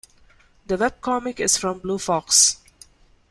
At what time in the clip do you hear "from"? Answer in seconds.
1.57-1.79